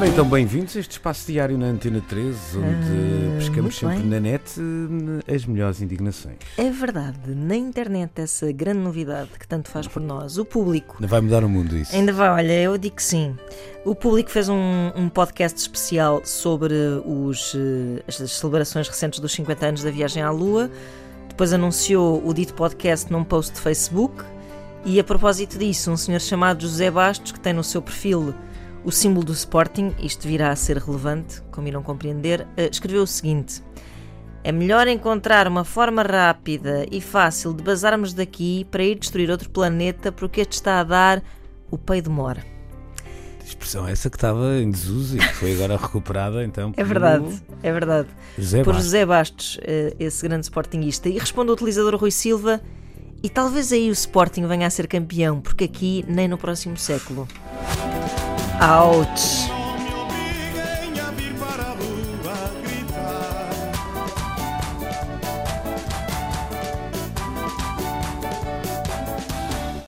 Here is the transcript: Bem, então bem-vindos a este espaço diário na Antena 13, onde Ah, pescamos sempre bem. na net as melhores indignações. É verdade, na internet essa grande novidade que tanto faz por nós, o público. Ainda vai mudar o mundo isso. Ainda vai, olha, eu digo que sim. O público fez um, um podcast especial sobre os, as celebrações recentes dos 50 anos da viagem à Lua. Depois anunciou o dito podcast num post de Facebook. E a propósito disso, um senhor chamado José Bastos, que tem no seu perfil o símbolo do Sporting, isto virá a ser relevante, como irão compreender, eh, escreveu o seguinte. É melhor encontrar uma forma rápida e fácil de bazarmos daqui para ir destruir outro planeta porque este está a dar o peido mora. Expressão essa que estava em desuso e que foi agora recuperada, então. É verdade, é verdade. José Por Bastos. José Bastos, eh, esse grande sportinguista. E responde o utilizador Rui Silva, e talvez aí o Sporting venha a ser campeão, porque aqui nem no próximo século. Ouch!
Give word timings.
Bem, 0.00 0.08
então 0.10 0.24
bem-vindos 0.28 0.76
a 0.76 0.80
este 0.80 0.92
espaço 0.92 1.26
diário 1.26 1.58
na 1.58 1.66
Antena 1.66 2.00
13, 2.08 2.58
onde 2.58 2.66
Ah, 2.66 3.36
pescamos 3.38 3.76
sempre 3.76 3.96
bem. 3.98 4.06
na 4.06 4.20
net 4.20 4.42
as 5.32 5.44
melhores 5.46 5.80
indignações. 5.82 6.36
É 6.56 6.70
verdade, 6.70 7.18
na 7.34 7.56
internet 7.56 8.12
essa 8.16 8.50
grande 8.52 8.78
novidade 8.80 9.30
que 9.38 9.46
tanto 9.46 9.68
faz 9.70 9.86
por 9.88 10.00
nós, 10.00 10.38
o 10.38 10.44
público. 10.44 10.96
Ainda 10.98 11.06
vai 11.08 11.20
mudar 11.20 11.42
o 11.44 11.48
mundo 11.48 11.76
isso. 11.76 11.94
Ainda 11.94 12.12
vai, 12.12 12.28
olha, 12.28 12.60
eu 12.62 12.78
digo 12.78 12.96
que 12.96 13.02
sim. 13.02 13.36
O 13.84 13.94
público 13.94 14.30
fez 14.30 14.48
um, 14.48 14.92
um 14.94 15.08
podcast 15.08 15.58
especial 15.60 16.22
sobre 16.24 16.74
os, 17.04 17.54
as 18.06 18.16
celebrações 18.30 18.88
recentes 18.88 19.18
dos 19.20 19.32
50 19.32 19.66
anos 19.66 19.82
da 19.82 19.90
viagem 19.90 20.22
à 20.22 20.30
Lua. 20.30 20.70
Depois 21.38 21.52
anunciou 21.52 22.20
o 22.26 22.34
dito 22.34 22.52
podcast 22.52 23.12
num 23.12 23.22
post 23.22 23.54
de 23.54 23.60
Facebook. 23.60 24.24
E 24.84 24.98
a 24.98 25.04
propósito 25.04 25.56
disso, 25.56 25.88
um 25.88 25.96
senhor 25.96 26.20
chamado 26.20 26.62
José 26.62 26.90
Bastos, 26.90 27.30
que 27.30 27.38
tem 27.38 27.52
no 27.52 27.62
seu 27.62 27.80
perfil 27.80 28.34
o 28.84 28.90
símbolo 28.90 29.26
do 29.26 29.32
Sporting, 29.32 29.94
isto 30.00 30.26
virá 30.26 30.50
a 30.50 30.56
ser 30.56 30.78
relevante, 30.78 31.40
como 31.52 31.68
irão 31.68 31.80
compreender, 31.80 32.44
eh, 32.56 32.68
escreveu 32.68 33.04
o 33.04 33.06
seguinte. 33.06 33.62
É 34.42 34.50
melhor 34.50 34.88
encontrar 34.88 35.46
uma 35.46 35.62
forma 35.62 36.02
rápida 36.02 36.84
e 36.90 37.00
fácil 37.00 37.54
de 37.54 37.62
bazarmos 37.62 38.12
daqui 38.12 38.66
para 38.68 38.82
ir 38.82 38.98
destruir 38.98 39.30
outro 39.30 39.48
planeta 39.48 40.10
porque 40.10 40.40
este 40.40 40.54
está 40.54 40.80
a 40.80 40.82
dar 40.82 41.22
o 41.70 41.78
peido 41.78 42.10
mora. 42.10 42.57
Expressão 43.48 43.88
essa 43.88 44.10
que 44.10 44.16
estava 44.16 44.58
em 44.58 44.70
desuso 44.70 45.16
e 45.16 45.18
que 45.20 45.34
foi 45.34 45.54
agora 45.54 45.76
recuperada, 45.80 46.44
então. 46.44 46.72
É 46.76 46.84
verdade, 46.84 47.42
é 47.62 47.72
verdade. 47.72 48.08
José 48.36 48.58
Por 48.62 48.74
Bastos. 48.74 48.84
José 48.84 49.06
Bastos, 49.06 49.58
eh, 49.62 49.94
esse 49.98 50.28
grande 50.28 50.44
sportinguista. 50.44 51.08
E 51.08 51.18
responde 51.18 51.50
o 51.50 51.54
utilizador 51.54 51.96
Rui 51.96 52.10
Silva, 52.10 52.60
e 53.22 53.28
talvez 53.28 53.72
aí 53.72 53.88
o 53.88 53.92
Sporting 53.92 54.46
venha 54.46 54.66
a 54.66 54.70
ser 54.70 54.86
campeão, 54.86 55.40
porque 55.40 55.64
aqui 55.64 56.04
nem 56.06 56.28
no 56.28 56.38
próximo 56.38 56.76
século. 56.76 57.26
Ouch! 58.60 59.57